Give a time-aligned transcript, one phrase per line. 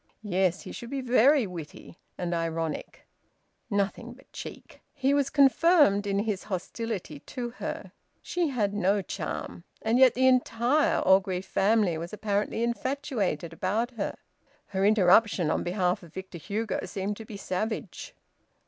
[0.23, 3.05] Yes, he should be very witty and ironic.
[3.69, 7.91] "Nothing but cheek!" He was confirmed in his hostility to her.
[8.23, 14.15] She had no charm, and yet the entire Orgreave family was apparently infatuated about her.
[14.69, 18.15] Her interruption on behalf of Victor Hugo seemed to be savage.